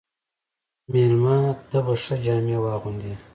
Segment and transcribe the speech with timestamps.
[0.91, 1.37] مېلمه
[1.69, 3.13] ته به ښه جامې واغوندې.